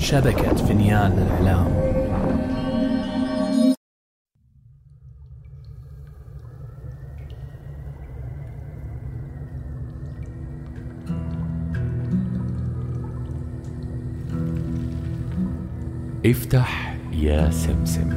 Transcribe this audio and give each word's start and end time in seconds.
شبكة 0.00 0.54
فنيان 0.54 1.12
الإعلام 1.12 1.66
افتح 16.26 16.98
يا 17.12 17.50
سمسم. 17.50 18.10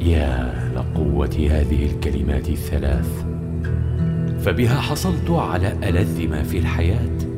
يا 0.00 0.54
لقوة 0.74 1.26
هذه 1.50 1.86
الكلمات 1.86 2.48
الثلاث 2.48 3.24
فبها 4.44 4.80
حصلت 4.80 5.30
على 5.30 5.72
ألذ 5.88 6.28
ما 6.28 6.42
في 6.42 6.58
الحياة. 6.58 7.29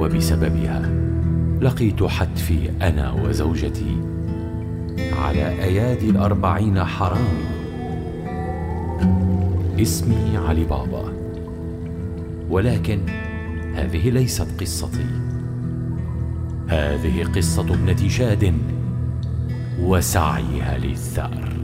وبسببها 0.00 0.90
لقيت 1.60 2.02
حتفي 2.02 2.70
أنا 2.82 3.12
وزوجتي 3.12 3.96
على 5.22 5.48
أيادي 5.48 6.10
الأربعين 6.10 6.84
حرام. 6.84 7.28
اسمي 9.80 10.36
علي 10.36 10.64
بابا. 10.64 11.12
ولكن 12.50 13.00
هذه 13.74 14.10
ليست 14.10 14.60
قصتي. 14.60 15.06
هذه 16.68 17.24
قصة 17.24 17.74
ابنة 17.74 18.08
شاد 18.08 18.54
وسعيها 19.80 20.78
للثأر. 20.78 21.59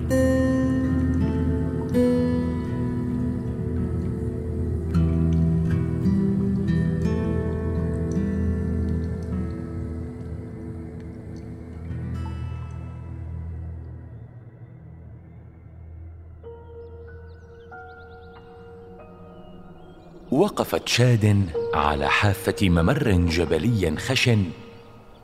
وقفت 20.37 20.89
شاد 20.89 21.47
على 21.75 22.09
حافة 22.09 22.69
ممر 22.69 23.11
جبلي 23.11 23.97
خشن 23.97 24.45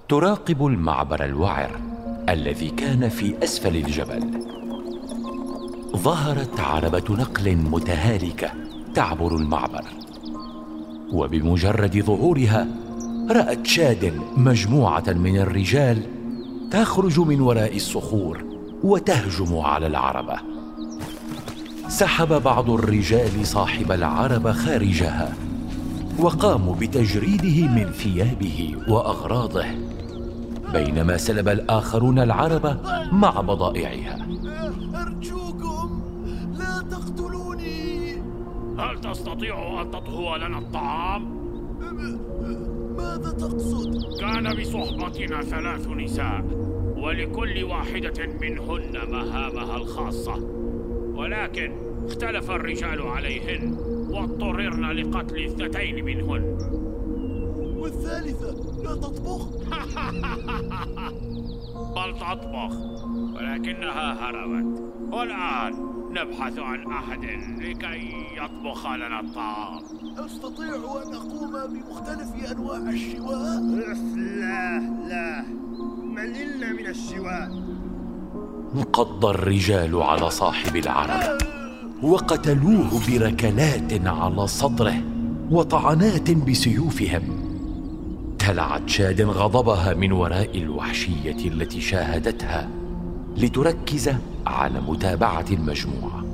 تراقب 0.08 0.66
المعبر 0.66 1.24
الوعر 1.24 1.80
الذي 2.28 2.70
كان 2.70 3.08
في 3.08 3.34
أسفل 3.44 3.76
الجبل. 3.76 4.42
ظهرت 5.96 6.60
عربة 6.60 7.04
نقل 7.10 7.56
متهالكة 7.56 8.50
تعبر 8.94 9.36
المعبر. 9.36 9.84
وبمجرد 11.12 12.02
ظهورها 12.02 12.66
رأت 13.30 13.66
شاد 13.66 14.20
مجموعة 14.36 15.04
من 15.08 15.36
الرجال 15.36 16.02
تخرج 16.70 17.20
من 17.20 17.40
وراء 17.40 17.76
الصخور 17.76 18.44
وتهجم 18.82 19.58
على 19.58 19.86
العربة. 19.86 20.51
سحب 21.92 22.42
بعض 22.42 22.70
الرجال 22.70 23.46
صاحب 23.46 23.92
العربه 23.92 24.52
خارجها 24.52 25.34
وقاموا 26.18 26.74
بتجريده 26.74 27.68
من 27.68 27.90
ثيابه 27.92 28.76
وأغراضه 28.88 29.64
بينما 30.72 31.16
سلب 31.16 31.48
الآخرون 31.48 32.18
العربة 32.18 32.76
مع 33.12 33.40
بضائعها 33.40 34.26
أرجوكم 34.94 36.02
لا 36.58 36.84
تقتلوني 36.90 38.12
هل 38.78 39.00
تستطيع 39.00 39.82
أن 39.82 39.90
تطهو 39.90 40.36
لنا 40.36 40.58
الطعام؟ 40.58 41.22
ماذا 42.96 43.30
تقصد؟ 43.30 44.20
كان 44.20 44.56
بصحبتنا 44.60 45.42
ثلاث 45.42 45.88
نساء 45.88 46.44
ولكل 46.96 47.64
واحدة 47.64 48.26
منهن 48.40 49.10
مهامها 49.10 49.76
الخاصة 49.76 50.61
ولكن 51.14 51.72
اختلف 52.04 52.50
الرجال 52.50 53.02
عليهن 53.02 53.76
واضطررنا 54.10 54.92
لقتل 54.92 55.44
اثنتين 55.44 56.04
منهن. 56.04 56.42
والثالثة 57.76 58.82
لا 58.82 58.94
تطبخ؟ 58.94 59.48
بل 61.96 62.14
تطبخ 62.14 62.76
ولكنها 63.34 64.30
هربت. 64.30 64.82
والآن 65.12 65.92
نبحث 66.10 66.58
عن 66.58 66.86
أحد 66.86 67.24
لكي 67.58 68.12
يطبخ 68.36 68.86
لنا 68.86 69.20
الطعام. 69.20 69.82
أستطيع 70.18 70.74
أن 70.74 71.14
أقوم 71.14 71.52
بمختلف 71.52 72.52
أنواع 72.52 72.90
الشواء؟ 72.90 73.60
لا. 74.16 74.78
لا 75.08 75.44
مللنا 76.02 76.72
من 76.72 76.86
الشواء. 76.86 77.61
انقض 78.76 79.24
الرجال 79.24 80.02
على 80.02 80.30
صاحب 80.30 80.76
العرب 80.76 81.38
وقتلوه 82.02 83.00
بركلات 83.08 84.06
على 84.06 84.46
صدره 84.46 84.94
وطعنات 85.50 86.30
بسيوفهم. 86.30 87.22
ابتلعت 88.32 88.88
شاد 88.88 89.22
غضبها 89.22 89.94
من 89.94 90.12
وراء 90.12 90.58
الوحشية 90.58 91.48
التي 91.48 91.80
شاهدتها 91.80 92.68
لتركز 93.36 94.10
على 94.46 94.80
متابعة 94.88 95.46
المجموعة. 95.50 96.24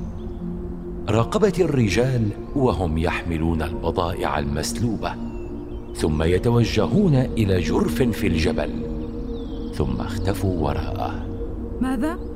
راقبت 1.09 1.59
الرجال 1.59 2.29
وهم 2.55 2.97
يحملون 2.97 3.61
البضائع 3.61 4.39
المسلوبة 4.39 5.15
ثم 5.95 6.23
يتوجهون 6.23 7.15
إلى 7.15 7.61
جرف 7.61 8.01
في 8.01 8.27
الجبل 8.27 8.69
ثم 9.75 10.01
اختفوا 10.01 10.67
وراءه. 10.67 11.25
ماذا؟ 11.81 12.28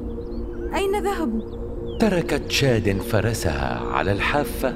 أين 0.75 1.03
ذهبوا 1.03 1.63
تركت 2.00 2.51
شاد 2.51 3.01
فرسها 3.01 3.79
على 3.79 4.11
الحافه 4.11 4.73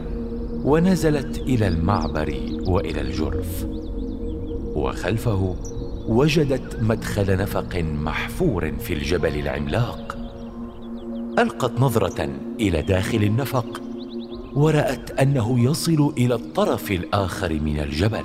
ونزلت 0.63 1.37
إلى 1.37 1.67
المعبر 1.67 2.35
وإلى 2.67 3.01
الجرف. 3.01 3.65
وخلفه 4.75 5.55
وجدت 6.07 6.79
مدخل 6.81 7.37
نفق 7.37 7.75
محفور 7.75 8.71
في 8.79 8.93
الجبل 8.93 9.39
العملاق. 9.39 10.17
ألقت 11.39 11.79
نظرة 11.79 12.29
إلى 12.59 12.81
داخل 12.81 13.23
النفق 13.23 13.81
ورأت 14.53 15.19
أنه 15.19 15.59
يصل 15.59 16.13
إلى 16.17 16.35
الطرف 16.35 16.91
الآخر 16.91 17.53
من 17.53 17.79
الجبل. 17.79 18.23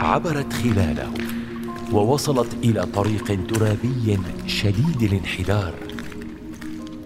عبرت 0.00 0.52
خلاله. 0.52 1.37
ووصلت 1.92 2.54
إلى 2.64 2.86
طريق 2.86 3.38
ترابي 3.48 4.18
شديد 4.46 5.02
الانحدار. 5.02 5.74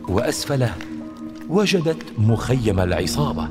وأسفله 0.09 0.75
وجدت 1.49 2.03
مخيم 2.19 2.81
العصابة 2.81 3.49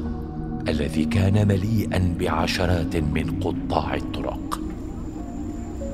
الذي 0.68 1.06
كان 1.06 1.48
مليئا 1.48 2.16
بعشرات 2.20 2.96
من 2.96 3.40
قطاع 3.40 3.96
الطرق. 3.96 4.60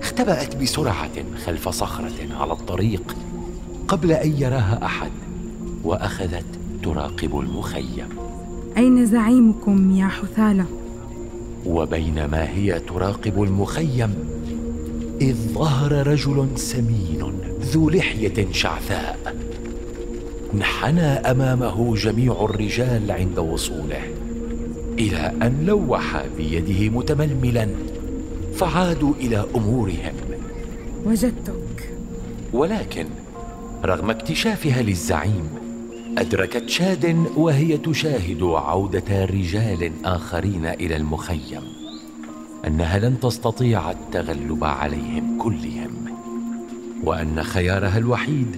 اختبأت 0.02 0.56
بسرعة 0.56 1.36
خلف 1.46 1.70
صخرة 1.70 2.34
على 2.40 2.54
الطريق 2.54 3.16
قبل 3.88 4.12
أن 4.12 4.34
يراها 4.38 4.86
أحد 4.86 5.12
وأخذت 5.84 6.46
تراقب 6.84 7.40
المخيم. 7.40 8.10
أين 8.78 9.06
زعيمكم 9.06 9.92
يا 9.92 10.08
حثالة؟ 10.08 10.66
وبينما 11.66 12.50
هي 12.50 12.80
تراقب 12.80 13.44
المخيم 13.44 14.16
إذ 15.22 15.36
ظهر 15.54 16.08
رجل 16.08 16.48
سمين 16.56 17.40
ذو 17.62 17.90
لحية 17.90 18.52
شعثاء. 18.52 19.36
انحنى 20.54 21.02
أمامه 21.02 21.96
جميع 21.96 22.46
الرجال 22.46 23.12
عند 23.12 23.40
وصوله 23.40 24.02
إلى 25.00 25.34
أن 25.42 25.64
لوح 25.66 26.26
بيده 26.38 26.90
متململا 26.90 27.70
فعادوا 28.56 29.14
إلى 29.20 29.46
أمورهم. 29.56 30.14
وجدتك. 31.06 31.94
ولكن 32.54 33.06
رغم 33.86 34.10
اكتشافها 34.10 34.82
للزعيم 34.82 35.50
أدركت 36.18 36.70
شاد 36.70 37.26
وهي 37.36 37.78
تشاهد 37.78 38.44
عودة 38.44 39.26
رجال 39.26 39.92
آخرين 40.06 40.66
إلى 40.66 40.96
المخيم. 40.96 41.87
أنها 42.68 43.00
لن 43.00 43.20
تستطيع 43.20 43.92
التغلب 43.92 44.64
عليهم 44.64 45.38
كلهم 45.42 45.92
وأن 47.04 47.44
خيارها 47.44 47.98
الوحيد 47.98 48.58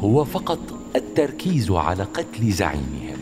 هو 0.00 0.24
فقط 0.24 0.58
التركيز 0.96 1.70
على 1.70 2.02
قتل 2.02 2.50
زعيمها 2.50 3.16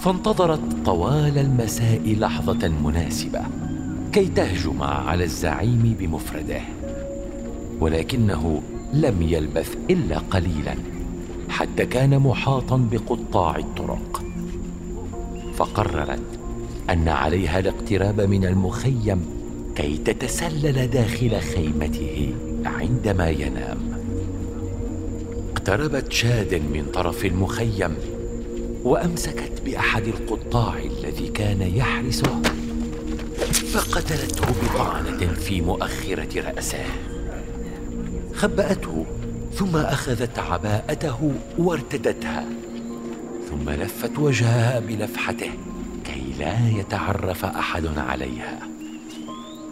فانتظرت 0.00 0.60
طوال 0.84 1.38
المساء 1.38 2.16
لحظة 2.18 2.68
مناسبة 2.68 3.40
كي 4.12 4.26
تهجم 4.26 4.82
على 4.82 5.24
الزعيم 5.24 5.96
بمفرده 6.00 6.60
ولكنه 7.80 8.62
لم 8.92 9.22
يلبث 9.22 9.76
إلا 9.90 10.18
قليلا 10.18 10.74
حتى 11.48 11.86
كان 11.86 12.18
محاطا 12.18 12.88
بقطاع 12.92 13.56
الطرق. 13.56 14.22
فقررت 15.54 16.37
أن 16.90 17.08
عليها 17.08 17.58
الاقتراب 17.58 18.20
من 18.20 18.44
المخيم 18.44 19.24
كي 19.76 19.96
تتسلل 19.96 20.90
داخل 20.90 21.40
خيمته 21.40 22.34
عندما 22.64 23.30
ينام. 23.30 23.78
اقتربت 25.52 26.12
شاد 26.12 26.54
من 26.54 26.86
طرف 26.94 27.24
المخيم 27.24 27.94
وأمسكت 28.84 29.62
بأحد 29.64 30.06
القطاع 30.06 30.74
الذي 30.78 31.28
كان 31.28 31.62
يحرسه 31.62 32.42
فقتلته 33.72 34.46
بطعنة 34.62 35.34
في 35.34 35.60
مؤخرة 35.60 36.40
رأسه. 36.40 36.84
خبأته 38.34 39.06
ثم 39.54 39.76
أخذت 39.76 40.38
عباءته 40.38 41.32
وارتدتها 41.58 42.44
ثم 43.50 43.70
لفت 43.70 44.18
وجهها 44.18 44.80
بلفحته. 44.80 45.50
لا 46.38 46.68
يتعرف 46.68 47.44
أحد 47.44 47.86
عليها. 47.96 48.58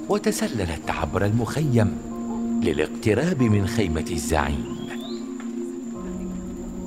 وتسللت 0.08 0.90
عبر 0.90 1.24
المخيم 1.24 1.98
للاقتراب 2.62 3.42
من 3.42 3.66
خيمة 3.66 4.04
الزعيم. 4.10 4.76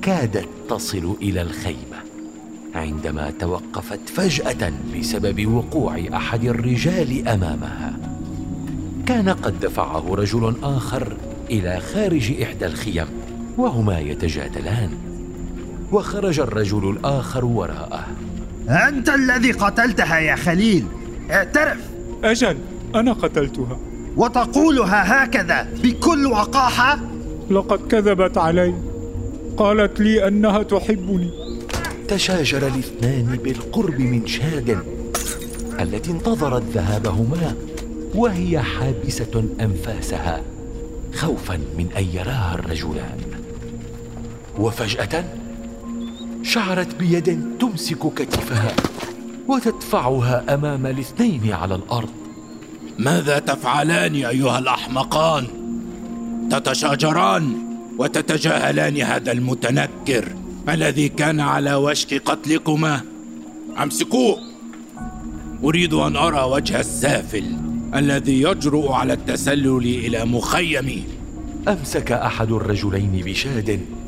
كادت 0.02 0.48
تصل 0.70 1.16
إلى 1.22 1.42
الخيمة 1.42 2.00
عندما 2.76 3.32
توقفت 3.40 4.10
فجأة 4.10 4.74
بسبب 5.00 5.54
وقوع 5.54 6.04
أحد 6.14 6.44
الرجال 6.44 7.28
أمامها. 7.28 8.00
كان 9.06 9.30
قد 9.30 9.60
دفعه 9.60 10.16
رجل 10.16 10.56
آخر 10.64 11.18
إلى 11.50 11.80
خارج 11.80 12.42
إحدى 12.42 12.66
الخيم 12.66 13.08
وهما 13.58 14.00
يتجادلان. 14.00 14.90
وخرج 15.92 16.40
الرجل 16.40 16.90
الآخر 16.90 17.46
وراءه. 17.46 18.08
أنت 18.70 19.10
الذي 19.10 19.52
قتلتها 19.52 20.20
يا 20.20 20.36
خليل. 20.36 20.86
اعترف. 21.32 21.78
أجل 22.24 22.58
أنا 22.96 23.14
قتلتها. 23.14 23.80
وتقولها 24.18 25.24
هكذا 25.24 25.68
بكل 25.84 26.26
وقاحة؟ 26.26 27.00
لقد 27.52 27.88
كذبت 27.88 28.38
علي. 28.38 28.74
قالت 29.58 30.00
لي 30.00 30.28
أنها 30.28 30.64
تحبني. 30.64 31.32
تشاجر 32.08 32.68
الاثنان 32.68 33.40
بالقرب 33.44 34.00
من 34.00 34.28
شاد 34.28 34.84
التي 35.80 36.12
انتظرت 36.12 36.64
ذهابهما 36.74 37.54
وهي 38.16 38.60
حابسة 38.60 39.44
أنفاسها 39.62 40.42
خوفا 41.16 41.60
من 41.78 41.88
أن 41.98 42.04
يراها 42.14 42.56
الرجلان. 42.56 43.20
وفجأة 44.60 45.24
شعرت 46.50 46.96
بيد 46.96 47.58
تمسك 47.60 48.14
كتفها 48.16 48.76
وتدفعها 49.48 50.54
أمام 50.54 50.86
الاثنين 50.86 51.54
على 51.54 51.76
الأرض. 51.76 52.10
ماذا 53.00 53.40
تفعلان 53.40 54.16
أيها 54.16 54.60
الأحمقان؟ 54.60 55.48
تتشاجران 56.52 57.54
وتتجاهلان 57.98 58.98
هذا 58.98 59.32
المتنكر 59.32 60.28
الذي 60.70 61.10
كان 61.10 61.40
على 61.40 61.74
وشك 61.74 62.22
قتلكما. 62.26 63.02
أمسكوه. 63.84 64.38
أريد 65.64 65.94
أن 65.94 66.16
أرى 66.16 66.42
وجه 66.42 66.80
السافل 66.80 67.44
الذي 67.96 68.42
يجرؤ 68.42 68.92
على 68.92 69.14
التسلل 69.14 69.78
إلى 69.78 70.26
مخيمي. 70.26 71.04
أمسك 71.68 72.12
أحد 72.12 72.52
الرجلين 72.52 73.22
بشاد 73.26 73.99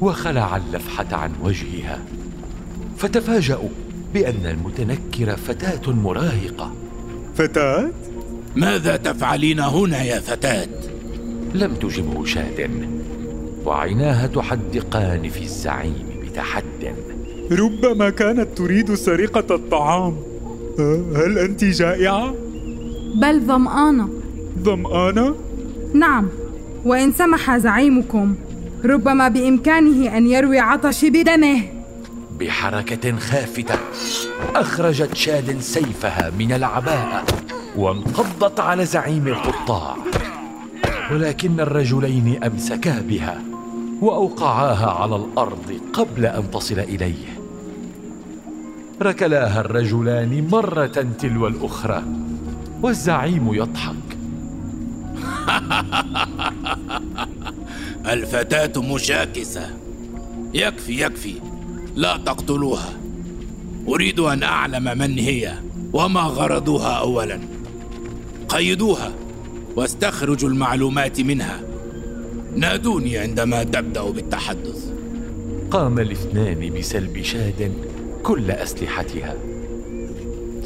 وخلع 0.00 0.56
اللفحة 0.56 1.06
عن 1.12 1.32
وجهها. 1.42 1.98
فتفاجأوا 2.98 3.68
بأن 4.14 4.46
المتنكر 4.46 5.36
فتاة 5.36 5.92
مراهقة. 5.92 6.72
فتاة؟ 7.34 7.90
ماذا 8.56 8.96
تفعلين 8.96 9.60
هنا 9.60 10.02
يا 10.02 10.20
فتاة؟ 10.20 10.68
لم 11.54 11.74
تجبه 11.74 12.24
شاد 12.24 12.70
وعيناها 13.64 14.26
تحدقان 14.26 15.28
في 15.28 15.42
الزعيم 15.42 16.06
بتحد. 16.24 16.94
ربما 17.52 18.10
كانت 18.10 18.48
تريد 18.58 18.94
سرقة 18.94 19.54
الطعام. 19.54 20.16
أه، 20.78 21.02
هل 21.16 21.38
أنت 21.38 21.64
جائعة؟ 21.64 22.34
بل 23.22 23.40
ظمآنة. 23.40 24.08
ظمآنة؟ 24.62 25.34
نعم 25.94 26.28
وإن 26.84 27.12
سمح 27.12 27.56
زعيمكم. 27.56 28.34
ربما 28.84 29.28
بإمكانه 29.28 30.16
أن 30.16 30.26
يروي 30.26 30.58
عطشي 30.58 31.10
بدمه. 31.10 31.62
بحركة 32.40 33.18
خافتة 33.18 33.74
أخرجت 34.54 35.14
شاد 35.14 35.60
سيفها 35.60 36.30
من 36.38 36.52
العباءة 36.52 37.24
وانقضت 37.76 38.60
على 38.60 38.84
زعيم 38.84 39.28
القطاع. 39.28 39.96
ولكن 41.12 41.60
الرجلين 41.60 42.44
أمسكا 42.44 43.00
بها 43.00 43.42
وأوقعاها 44.00 44.90
على 44.90 45.16
الأرض 45.16 45.80
قبل 45.92 46.26
أن 46.26 46.50
تصل 46.50 46.78
إليه. 46.78 47.40
ركلاها 49.02 49.60
الرجلان 49.60 50.48
مرة 50.52 51.06
تلو 51.18 51.46
الأخرى 51.46 52.02
والزعيم 52.82 53.54
يضحك. 53.54 53.94
الفتاة 58.06 58.82
مشاكسة. 58.82 59.70
يكفي 60.54 61.02
يكفي. 61.02 61.34
لا 61.96 62.16
تقتلوها. 62.16 62.92
أريد 63.88 64.20
أن 64.20 64.42
أعلم 64.42 64.98
من 64.98 65.18
هي 65.18 65.54
وما 65.92 66.20
غرضها 66.20 66.92
اولا. 66.92 67.40
قيدوها 68.48 69.12
واستخرجوا 69.76 70.48
المعلومات 70.48 71.20
منها. 71.20 71.60
نادوني 72.56 73.18
عندما 73.18 73.62
تبدأ 73.62 74.02
بالتحدث. 74.02 74.92
قام 75.70 75.98
الاثنان 75.98 76.78
بسلب 76.78 77.22
شاد 77.22 77.72
كل 78.22 78.50
أسلحتها. 78.50 79.34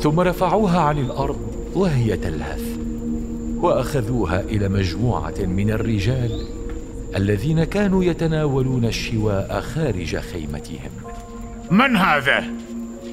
ثم 0.00 0.20
رفعوها 0.20 0.80
عن 0.80 0.98
الأرض 0.98 1.38
وهي 1.74 2.16
تلهث. 2.16 2.62
وأخذوها 3.56 4.40
إلى 4.40 4.68
مجموعة 4.68 5.34
من 5.40 5.70
الرجال 5.70 6.53
الذين 7.16 7.64
كانوا 7.64 8.04
يتناولون 8.04 8.84
الشواء 8.84 9.60
خارج 9.60 10.16
خيمتهم. 10.16 10.90
من 11.70 11.96
هذا؟ 11.96 12.44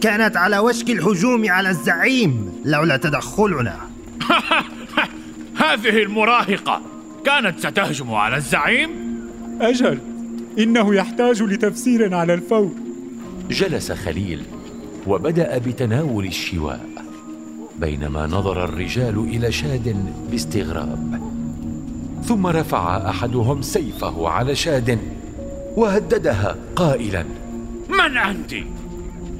كانت 0.01 0.37
على 0.37 0.59
وشك 0.59 0.89
الهجوم 0.89 1.51
على 1.51 1.69
الزعيم 1.69 2.61
لولا 2.65 2.97
تدخلنا. 2.97 3.77
هذه 5.63 6.03
المراهقة. 6.03 6.81
كانت 7.25 7.59
ستهجم 7.59 8.13
على 8.13 8.37
الزعيم؟ 8.37 8.89
أجل 9.61 9.99
إنه 10.59 10.95
يحتاج 10.95 11.43
لتفسير 11.43 12.15
على 12.15 12.33
الفور. 12.33 12.71
جلس 13.49 13.91
خليل 13.91 14.43
وبدأ 15.07 15.57
بتناول 15.57 16.25
الشواء 16.25 16.89
بينما 17.79 18.27
نظر 18.27 18.63
الرجال 18.63 19.17
إلى 19.19 19.51
شاد 19.51 20.05
باستغراب. 20.31 21.30
ثم 22.23 22.47
رفع 22.47 23.09
أحدهم 23.09 23.61
سيفه 23.61 24.29
على 24.29 24.55
شاد 24.55 24.99
وهددها 25.75 26.55
قائلا. 26.75 27.25
من 27.89 28.17
أنت؟ 28.17 28.53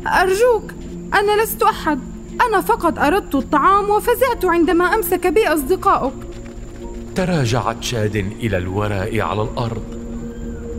أرجوك 0.07 0.71
أنا 1.13 1.43
لست 1.43 1.63
أحد. 1.63 1.99
أنا 2.49 2.61
فقط 2.61 2.99
أردت 2.99 3.35
الطعام 3.35 3.89
وفزعت 3.89 4.45
عندما 4.45 4.95
أمسك 4.95 5.27
بي 5.27 5.47
أصدقائك 5.47 6.13
تراجعت 7.15 7.83
شاد 7.83 8.15
إلى 8.15 8.57
الوراء 8.57 9.19
على 9.19 9.41
الأرض 9.41 9.83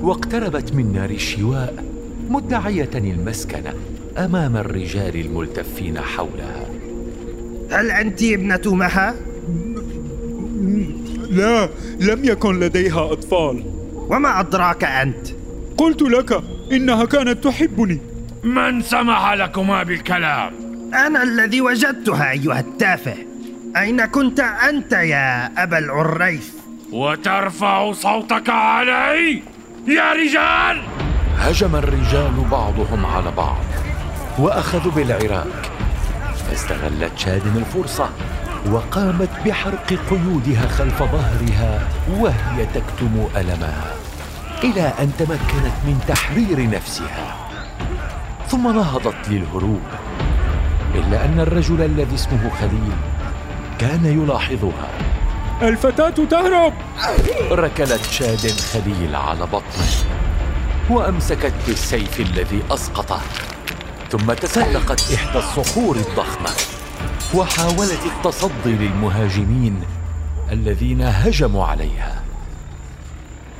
واقتربت 0.00 0.74
من 0.74 0.92
نار 0.92 1.10
الشواء 1.10 1.84
مدعية 2.28 2.90
المسكنه 2.94 3.74
أمام 4.18 4.56
الرجال 4.56 5.16
الملتفين 5.16 6.00
حولها. 6.00 6.66
هل 7.70 7.90
أنت 7.90 8.22
ابنة 8.22 8.62
مها؟ 8.66 9.14
لا 11.32 11.68
لم 12.00 12.24
يكن 12.24 12.60
لديها 12.60 13.12
أطفال. 13.12 13.64
وما 13.94 14.40
أدراك 14.40 14.84
أنت؟ 14.84 15.26
قلت 15.78 16.02
لك 16.02 16.42
إنها 16.72 17.04
كانت 17.04 17.44
تحبني. 17.44 18.00
من 18.42 18.82
سمح 18.82 19.32
لكما 19.32 19.82
بالكلام؟ 19.82 20.52
أنا 20.94 21.22
الذي 21.22 21.60
وجدتها 21.60 22.30
أيها 22.30 22.60
التافه. 22.60 23.14
أين 23.76 24.04
كنت 24.04 24.40
أنت 24.40 24.92
يا 24.92 25.62
أبا 25.62 25.78
العريف؟ 25.78 26.52
وترفع 26.92 27.92
صوتك 27.92 28.50
علي؟ 28.50 29.42
يا 29.88 30.12
رجال! 30.12 30.82
هجم 31.38 31.76
الرجال 31.76 32.32
بعضهم 32.50 33.06
على 33.06 33.30
بعض 33.30 33.64
وأخذوا 34.38 34.92
بالعراك 34.92 35.70
فاستغلت 36.48 37.12
شاد 37.16 37.56
الفرصة. 37.56 38.10
وقامت 38.70 39.28
بحرق 39.46 39.94
قيودها 40.10 40.68
خلف 40.68 41.02
ظهرها 41.02 41.88
وهي 42.10 42.66
تكتم 42.74 43.26
المها 43.36 43.94
إلى 44.64 44.92
أن 45.00 45.12
تمكنت 45.18 45.76
من 45.84 46.04
تحرير 46.08 46.70
نفسها. 46.70 47.36
ثم 48.48 48.74
نهضت 48.74 49.28
للهروب 49.28 49.82
إلا 50.94 51.24
أن 51.24 51.40
الرجل 51.40 51.82
الذي 51.82 52.14
اسمه 52.14 52.50
خليل 52.60 52.92
كان 53.78 54.22
يلاحظها. 54.22 54.88
الفتاة 55.62 56.24
تهرب! 56.30 56.72
ركلت 57.50 58.04
شاد 58.10 58.50
خليل 58.72 59.16
على 59.16 59.46
بطنه 59.46 59.92
وأمسكت 60.90 61.54
بالسيف 61.66 62.20
الذي 62.20 62.62
أسقطه 62.70 63.20
ثم 64.10 64.32
تسلقت 64.32 65.12
إحدى 65.14 65.38
الصخور 65.38 65.96
الضخمة. 65.96 66.71
وحاولت 67.34 68.00
التصدي 68.06 68.72
للمهاجمين 68.72 69.82
الذين 70.52 71.02
هجموا 71.02 71.64
عليها. 71.64 72.22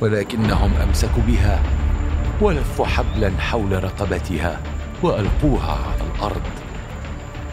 ولكنهم 0.01 0.73
أمسكوا 0.75 1.23
بها 1.27 1.63
ولفوا 2.41 2.85
حبلا 2.85 3.31
حول 3.39 3.83
رقبتها 3.83 4.59
وألقوها 5.03 5.71
على 5.71 6.11
الأرض. 6.15 6.41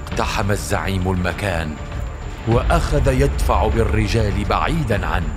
اقتحم 0.06 0.50
الزعيم 0.50 1.12
المكان 1.12 1.74
وأخذ 2.48 3.20
يدفع 3.20 3.66
بالرجال 3.66 4.44
بعيدا 4.44 5.06
عنه 5.06 5.34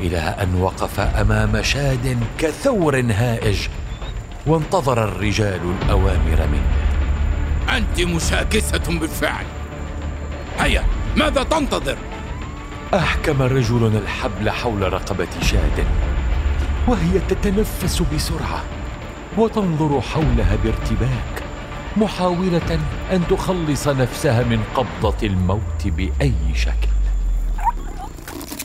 إلى 0.00 0.18
أن 0.18 0.54
وقف 0.54 1.00
أمام 1.00 1.62
شاد 1.62 2.18
كثور 2.38 3.00
هائج 3.00 3.68
وانتظر 4.46 5.04
الرجال 5.04 5.60
الأوامر 5.82 6.48
منه. 6.52 6.72
أنت 7.76 8.00
مشاكسة 8.00 8.98
بالفعل. 9.00 9.44
هيا 10.58 10.84
ماذا 11.16 11.42
تنتظر؟ 11.42 11.98
أحكم 12.94 13.42
رجل 13.42 13.96
الحبل 13.96 14.50
حول 14.50 14.92
رقبة 14.92 15.28
شاد 15.42 15.86
وهي 16.88 17.18
تتنفس 17.28 18.02
بسرعة 18.14 18.64
وتنظر 19.38 20.00
حولها 20.00 20.56
بارتباك 20.64 21.42
محاولة 21.96 22.78
أن 23.12 23.22
تخلص 23.30 23.88
نفسها 23.88 24.42
من 24.42 24.62
قبضة 24.74 25.26
الموت 25.26 25.86
بأي 25.86 26.34
شكل. 26.54 26.88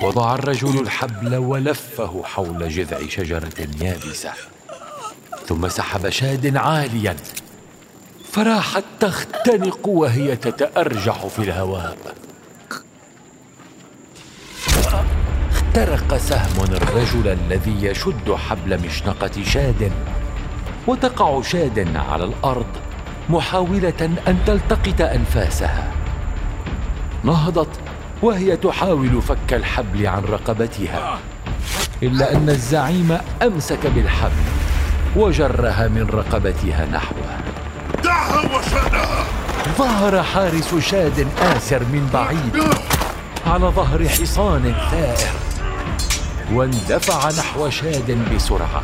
وضع 0.01 0.35
الرجل 0.35 0.79
الحبل 0.81 1.35
ولفه 1.35 2.23
حول 2.23 2.69
جذع 2.69 2.97
شجرة 3.09 3.67
يابسة 3.81 4.33
ثم 5.47 5.67
سحب 5.67 6.09
شاد 6.09 6.57
عاليا. 6.57 7.15
فراحت 8.35 8.83
تختنق 8.99 9.87
وهي 9.87 10.35
تتارجح 10.35 11.27
في 11.27 11.39
الهواء. 11.39 11.97
اخترق 15.51 16.17
سهم 16.17 16.63
الرجل 16.63 17.27
الذي 17.27 17.85
يشد 17.85 18.31
حبل 18.31 18.85
مشنقة 18.85 19.43
شاد 19.43 19.91
وتقع 20.87 21.41
شاد 21.41 21.95
على 21.95 22.23
الأرض 22.23 22.65
محاولة 23.29 24.09
أن 24.27 24.37
تلتقط 24.45 25.01
أنفاسها. 25.01 25.91
نهضت 27.23 27.79
وهي 28.21 28.57
تحاول 28.57 29.21
فك 29.21 29.53
الحبل 29.53 30.07
عن 30.07 30.23
رقبتها 30.23 31.19
إلا 32.03 32.35
أن 32.35 32.49
الزعيم 32.49 33.17
أمسك 33.41 33.87
بالحبل 33.87 34.45
وجرها 35.15 35.87
من 35.87 36.09
رقبتها 36.09 36.85
نحوه 36.85 37.35
دعها 38.03 38.57
وشأنها 38.57 39.25
ظهر 39.77 40.23
حارس 40.23 40.75
شاد 40.75 41.27
آسر 41.41 41.79
من 41.79 42.09
بعيد 42.13 42.63
على 43.47 43.65
ظهر 43.65 44.09
حصان 44.09 44.75
ثائر 44.91 45.31
واندفع 46.53 47.29
نحو 47.39 47.69
شاد 47.69 48.35
بسرعة 48.35 48.83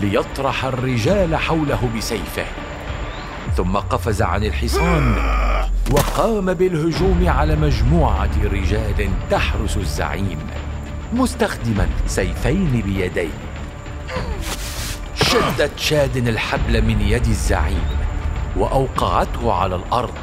ليطرح 0.00 0.64
الرجال 0.64 1.36
حوله 1.36 1.90
بسيفه. 1.96 2.44
ثم 3.56 3.76
قفز 3.76 4.22
عن 4.22 4.44
الحصان 4.44 5.16
وقام 5.90 6.54
بالهجوم 6.54 7.24
على 7.26 7.56
مجموعة 7.56 8.30
رجال 8.44 9.10
تحرس 9.30 9.76
الزعيم 9.76 10.38
مستخدما 11.12 11.88
سيفين 12.06 12.82
بيديه. 12.86 13.28
شدت 15.14 15.70
شاد 15.76 16.16
الحبل 16.16 16.82
من 16.82 17.00
يد 17.00 17.26
الزعيم. 17.26 18.05
وأوقعته 18.56 19.52
على 19.52 19.76
الأرض 19.76 20.14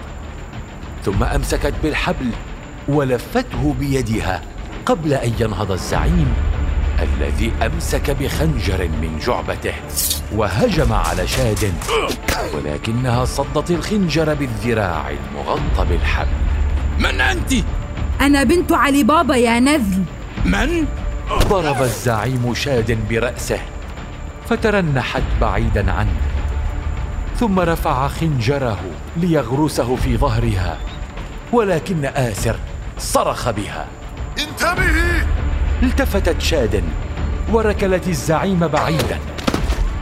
ثم 1.05 1.23
أمسكت 1.23 1.73
بالحبل 1.83 2.29
ولفته 2.87 3.75
بيدها 3.79 4.41
قبل 4.85 5.13
أن 5.13 5.31
ينهض 5.39 5.71
الزعيم 5.71 6.33
الذي 6.99 7.51
أمسك 7.61 8.11
بخنجر 8.11 8.87
من 9.01 9.19
جعبته 9.25 9.73
وهجم 10.35 10.93
على 10.93 11.27
شاد 11.27 11.73
ولكنها 12.53 13.25
صدت 13.25 13.71
الخنجر 13.71 14.33
بالذراع 14.33 15.09
المغطى 15.09 15.85
بالحبل 15.89 16.29
من 16.99 17.21
أنت؟ 17.21 17.53
أنا 18.21 18.43
بنت 18.43 18.71
علي 18.71 19.03
بابا 19.03 19.35
يا 19.35 19.59
نذل 19.59 20.03
من؟ 20.45 20.85
ضرب 21.49 21.81
الزعيم 21.81 22.53
شاد 22.53 22.97
برأسه 23.09 23.59
فترنحت 24.49 25.23
بعيدا 25.41 25.91
عنه 25.91 26.32
ثم 27.39 27.59
رفع 27.59 28.07
خنجره 28.07 28.79
ليغرسه 29.17 29.95
في 29.95 30.17
ظهرها 30.17 30.77
ولكن 31.51 32.05
آسر 32.05 32.55
صرخ 32.97 33.49
بها. 33.49 33.87
انتبهي 34.39 35.25
التفتت 35.83 36.41
شاد 36.41 36.83
وركلت 37.51 38.07
الزعيم 38.07 38.67
بعيدا. 38.67 39.19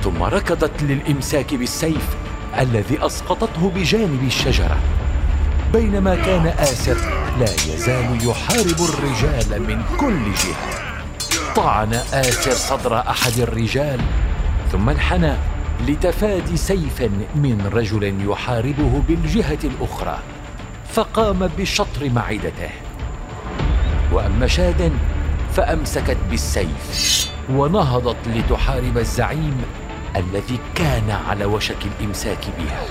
ثم 0.03 0.23
ركضت 0.23 0.83
للإمساك 0.83 1.53
بالسيف 1.53 2.15
الذي 2.59 3.05
أسقطته 3.05 3.71
بجانب 3.75 4.23
الشجرة. 4.23 4.77
بينما 5.73 6.15
كان 6.15 6.47
آسر 6.47 6.97
لا 7.39 7.53
يزال 7.73 8.29
يحارب 8.29 8.81
الرجال 8.89 9.61
من 9.61 9.83
كل 10.00 10.23
جهة. 10.23 10.91
طعن 11.55 11.93
آسر 12.13 12.51
صدر 12.51 13.00
أحد 13.00 13.39
الرجال 13.39 14.00
ثم 14.71 14.89
انحنى. 14.89 15.33
لتفادي 15.88 16.57
سيف 16.57 17.01
من 17.35 17.69
رجل 17.73 18.29
يحاربه 18.29 19.01
بالجهة 19.07 19.59
الأخرى 19.63 20.19
فقام 20.93 21.50
بشطر 21.57 22.09
معدته. 22.09 22.69
وأما 24.11 24.47
شاد 24.47 24.91
فأمسكت 25.53 26.17
بالسيف 26.29 27.31
ونهضت 27.50 28.27
لتحارب 28.27 28.97
الزعيم 28.97 29.61
الذي 30.15 30.59
كان 30.75 31.11
على 31.29 31.45
وشك 31.45 31.77
الإمساك 31.85 32.45
بها. 32.59 32.85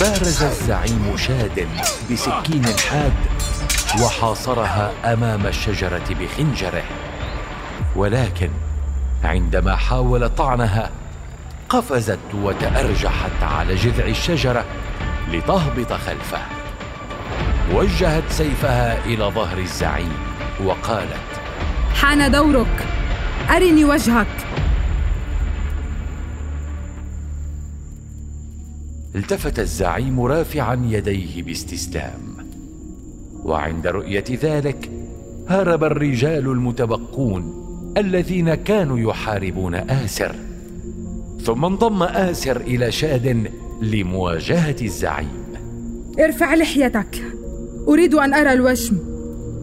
بارز 0.00 0.42
الزعيم 0.42 1.16
شاد 1.16 1.68
بسكين 2.10 2.64
حاد 2.64 3.12
وحاصرها 4.02 4.92
أمام 5.04 5.46
الشجرة 5.46 6.14
بخنجره. 6.20 6.84
ولكن 7.96 8.50
عندما 9.24 9.76
حاول 9.76 10.28
طعنها 10.28 10.90
قفزت 11.68 12.34
وتأرجحت 12.34 13.42
على 13.42 13.74
جذع 13.74 14.06
الشجرة 14.06 14.64
لتهبط 15.32 15.92
خلفه. 15.92 16.38
وجهت 17.74 18.22
سيفها 18.28 19.04
إلى 19.04 19.24
ظهر 19.24 19.58
الزعيم 19.58 20.12
وقالت 20.64 21.40
حان 21.94 22.30
دورك. 22.32 22.86
أرني 23.50 23.84
وجهك. 23.84 24.26
التفت 29.14 29.58
الزعيم 29.58 30.20
رافعا 30.20 30.82
يديه 30.84 31.42
باستسلام. 31.42 32.32
وعند 33.44 33.86
رؤية 33.86 34.24
ذلك 34.42 34.90
هرب 35.48 35.84
الرجال 35.84 36.46
المتبقون 36.46 37.61
الذين 37.96 38.54
كانوا 38.54 38.98
يحاربون 38.98 39.74
آسر. 39.74 40.34
ثم 41.44 41.64
انضم 41.64 42.02
آسر 42.02 42.60
إلى 42.60 42.92
شاد 42.92 43.50
لمواجهة 43.82 44.76
الزعيم. 44.82 45.42
ارفع 46.20 46.54
لحيتك. 46.54 47.22
أريد 47.88 48.14
أن 48.14 48.34
أرى 48.34 48.52
الوشم. 48.52 48.96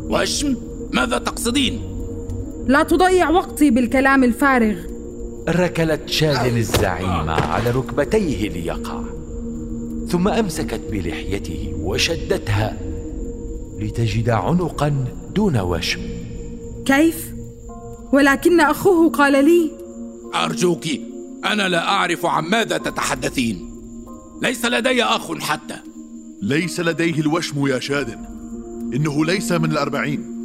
وشم؟ 0.10 0.56
ماذا 0.94 1.18
تقصدين؟ 1.18 1.82
لا 2.68 2.84
تضيع 2.84 3.30
وقتي 3.30 3.72
بالكلام 3.72 4.24
الفارغ. 4.24 4.76
ركلت 5.50 6.10
شاد 6.10 6.56
الزعيم 6.56 7.30
على 7.30 7.72
ركبتيه 7.72 8.50
ليقع. 8.50 9.02
ثم 10.08 10.28
أمسكت 10.28 10.82
بلحيته 10.92 11.74
وشدتها 11.82 12.78
لتجد 13.80 14.30
عنقا 14.30 15.06
دون 15.36 15.58
وشم. 15.58 16.02
كيف؟ 16.86 17.39
ولكن 18.14 18.60
أخوه 18.60 19.10
قال 19.10 19.46
لي 19.46 19.72
أرجوك 20.36 20.84
أنا 21.46 21.70
لا 21.70 21.90
أعرف 21.90 22.26
عن 22.26 22.44
ماذا 22.44 22.78
تتحدثين. 22.78 23.70
ليس 24.42 24.66
لدي 24.66 25.04
أخ 25.04 25.38
حتى. 25.38 25.76
ليس 26.42 26.80
لديه 26.80 27.20
الوشم 27.20 27.68
يا 27.68 27.80
شاد 27.80 28.18
إنه 28.94 29.26
ليس 29.26 29.52
من 29.52 29.72
الأربعين. 29.72 30.44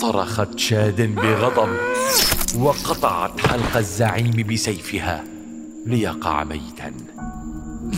صرخت 0.00 0.58
شاد 0.58 1.14
بغضب 1.14 1.76
وقطعت 2.58 3.40
حلق 3.40 3.76
الزعيم 3.76 4.46
بسيفها 4.50 5.24
ليقع 5.86 6.44
ميتا. 6.44 6.92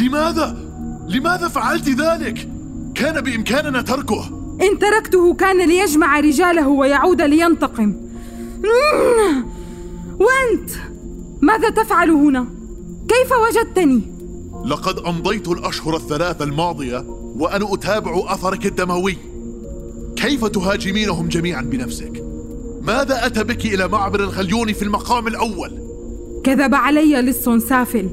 لماذا؟ 0.00 0.56
لماذا 1.08 1.48
فعلت 1.48 1.88
ذلك؟ 1.88 2.48
كان 2.94 3.20
بإمكاننا 3.20 3.82
تركه. 3.82 4.28
إن 4.62 4.78
تركته 4.78 5.34
كان 5.34 5.68
ليجمع 5.68 6.20
رجاله 6.20 6.68
ويعود 6.68 7.22
لينتقم. 7.22 8.07
وأنت 10.20 10.70
ماذا 11.40 11.70
تفعل 11.70 12.10
هنا؟ 12.10 12.46
كيف 13.08 13.32
وجدتني؟ 13.32 14.02
لقد 14.64 14.98
أمضيت 14.98 15.48
الأشهر 15.48 15.96
الثلاث 15.96 16.42
الماضية 16.42 17.04
وأنا 17.38 17.74
أتابع 17.74 18.22
أثرك 18.26 18.66
الدموي 18.66 19.16
كيف 20.16 20.44
تهاجمينهم 20.44 21.28
جميعا 21.28 21.62
بنفسك؟ 21.62 22.24
ماذا 22.82 23.26
أتى 23.26 23.44
بك 23.44 23.66
إلى 23.66 23.88
معبر 23.88 24.20
الغليون 24.20 24.72
في 24.72 24.82
المقام 24.82 25.26
الأول؟ 25.26 25.72
كذب 26.44 26.74
علي 26.74 27.22
لص 27.22 27.48
سافل 27.48 28.10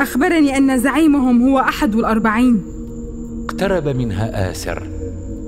أخبرني 0.00 0.56
أن 0.56 0.78
زعيمهم 0.78 1.48
هو 1.48 1.58
أحد 1.58 1.94
الأربعين 1.94 2.62
اقترب 3.44 3.88
منها 3.88 4.50
آسر 4.50 4.82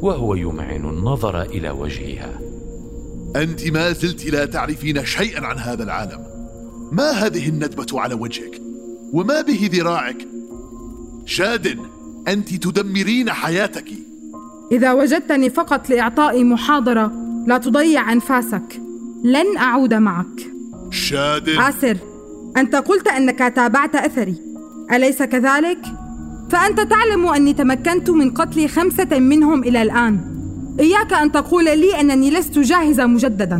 وهو 0.02 0.34
يمعن 0.34 0.84
النظر 0.84 1.42
إلى 1.42 1.70
وجهها 1.70 2.49
أنت 3.36 3.66
ما 3.66 3.92
زلت 3.92 4.26
لا 4.26 4.44
تعرفين 4.44 5.04
شيئا 5.04 5.46
عن 5.46 5.58
هذا 5.58 5.82
العالم. 5.82 6.20
ما 6.92 7.10
هذه 7.10 7.48
الندبة 7.48 8.00
على 8.00 8.14
وجهك؟ 8.14 8.60
وما 9.12 9.40
به 9.40 9.70
ذراعك؟ 9.72 10.28
شاد 11.26 11.78
أنت 12.28 12.54
تدمرين 12.54 13.30
حياتك. 13.30 13.88
إذا 14.72 14.92
وجدتني 14.92 15.50
فقط 15.50 15.90
لإعطاء 15.90 16.44
محاضرة 16.44 17.12
لا 17.46 17.58
تضيع 17.58 18.12
أنفاسك. 18.12 18.80
لن 19.24 19.56
أعود 19.58 19.94
معك. 19.94 20.50
شاد. 20.90 21.48
آسر 21.48 21.96
أنت 22.56 22.76
قلت 22.76 23.08
أنك 23.08 23.38
تابعت 23.56 23.94
أثري. 23.94 24.34
أليس 24.92 25.22
كذلك؟ 25.22 25.78
فأنت 26.50 26.80
تعلم 26.80 27.26
أني 27.26 27.52
تمكنت 27.52 28.10
من 28.10 28.30
قتل 28.30 28.68
خمسة 28.68 29.18
منهم 29.18 29.62
إلى 29.62 29.82
الآن. 29.82 30.39
إياك 30.80 31.12
أن 31.12 31.32
تقول 31.32 31.64
لي 31.64 32.00
أنني 32.00 32.30
لست 32.30 32.58
جاهزة 32.58 33.06
مجددا. 33.06 33.56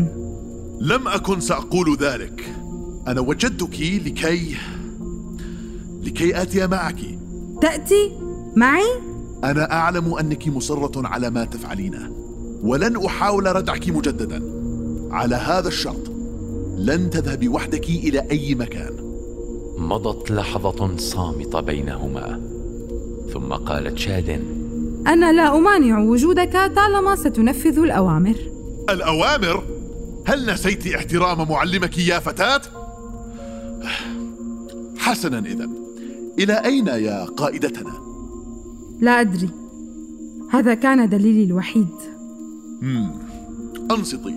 لم 0.81 1.09
أكن 1.09 1.41
سأقول 1.41 1.97
ذلك. 1.97 2.45
أنا 3.07 3.21
وجدتك 3.21 3.81
لكي 3.81 4.57
لكي 6.03 6.43
آتي 6.43 6.67
معك. 6.67 6.97
تأتي 7.62 8.12
معي؟ 8.57 8.85
أنا 9.45 9.73
أعلم 9.73 10.15
أنك 10.15 10.49
مصرة 10.49 11.07
على 11.07 11.31
ما 11.31 11.45
تفعلينه 11.45 12.11
ولن 12.62 13.05
أحاول 13.05 13.57
ردعك 13.57 13.89
مجددا. 13.89 14.43
على 15.11 15.37
هذا 15.37 15.69
الشرط 15.69 16.11
لن 16.77 17.11
تذهبي 17.11 17.49
وحدك 17.49 17.89
إلى 17.89 18.31
أي 18.31 18.55
مكان. 18.55 18.93
مضت 19.79 20.31
لحظة 20.31 20.97
صامتة 20.97 21.61
بينهما. 21.61 22.41
ثم 23.33 23.53
قالت 23.53 23.99
شاد 23.99 24.60
أنا 25.07 25.33
لا 25.33 25.59
أمانع 25.59 25.99
وجودك 25.99 26.73
طالما 26.76 27.16
ستنفذ 27.16 27.78
الأوامر. 27.78 28.35
الأوامر؟ 28.90 29.62
هل 30.26 30.52
نسيت 30.52 30.87
احترام 30.87 31.49
معلمك 31.49 31.99
يا 31.99 32.19
فتاة؟ 32.19 32.61
حسنا 34.99 35.38
إذا. 35.38 35.69
إلى 36.38 36.52
أين 36.52 36.87
يا 36.87 37.25
قائدتنا؟ 37.25 37.92
لا 39.00 39.21
أدري. 39.21 39.49
هذا 40.50 40.75
كان 40.75 41.09
دليلي 41.09 41.45
الوحيد. 41.45 41.88
أنصتي. 43.90 44.35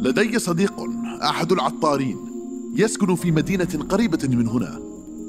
لدي 0.00 0.38
صديق 0.38 0.74
أحد 1.22 1.52
العطارين. 1.52 2.16
يسكن 2.76 3.14
في 3.14 3.30
مدينة 3.30 3.86
قريبة 3.88 4.28
من 4.28 4.48
هنا. 4.48 4.80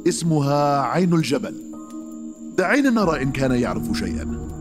اسمها 0.07 0.81
عين 0.81 1.13
الجبل. 1.13 1.55
دعينا 2.57 2.89
نرى 2.89 3.21
إن 3.21 3.31
كان 3.31 3.51
يعرف 3.51 3.97
شيئا. 3.97 4.52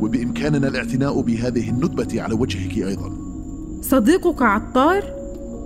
وبإمكاننا 0.00 0.68
الاعتناء 0.68 1.20
بهذه 1.20 1.70
الندبة 1.70 2.22
على 2.22 2.34
وجهك 2.34 2.76
أيضا. 2.76 3.12
صديقك 3.82 4.42
عطار؟ 4.42 5.02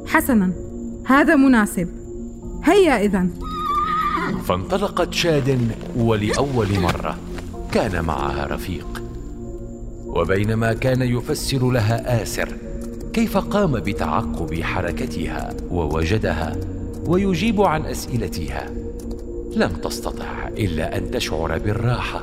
حسنا 0.07 0.53
هذا 1.07 1.37
مناسب. 1.37 1.89
هيا 2.65 3.05
إذا. 3.05 3.27
فانطلقت 4.45 5.13
شاد 5.15 5.59
ولأول 5.97 6.81
مرة. 6.81 7.19
كان 7.73 8.05
معها 8.05 8.47
رفيق. 8.47 9.03
وبينما 10.07 10.73
كان 10.73 11.03
يفسر 11.03 11.71
لها 11.71 12.23
آسر 12.23 12.49
كيف 13.13 13.37
قام 13.37 13.73
بتعقب 13.73 14.61
حركتها 14.63 15.55
ووجدها 15.71 16.57
ويجيب 17.07 17.61
عن 17.61 17.87
أسئلتها. 17.87 18.71
لم 19.57 19.71
تستطع 19.71 20.49
إلا 20.49 20.99
أن 20.99 21.11
تشعر 21.11 21.59
بالراحة. 21.59 22.23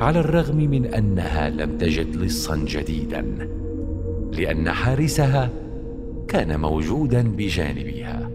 على 0.00 0.20
الرغم 0.20 0.56
من 0.56 0.86
أنها 0.86 1.50
لم 1.50 1.78
تجد 1.78 2.16
لصا 2.16 2.56
جديدا 2.56 3.48
لأن 4.32 4.70
حارسها 4.70 5.50
كان 6.28 6.60
موجودا 6.60 7.22
بجانبها. 7.36 8.31